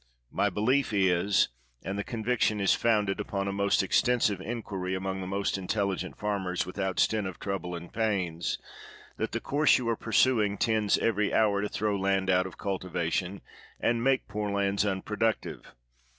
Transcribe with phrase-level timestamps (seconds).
[0.31, 1.49] My belief is—
[1.85, 6.17] and the conviction is founded upon a most ex tensive inquiry among the most intelligent
[6.17, 8.57] far mers, without stint of trouble and pains—
[9.17, 13.41] that the course you are pursuing tends every hour to throw land out of cultivation,
[13.79, 15.75] and make poor 168 COBDEN lands unproductive.